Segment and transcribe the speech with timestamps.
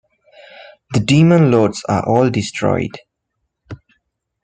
[0.93, 2.97] The Demon Lords are all destroyed.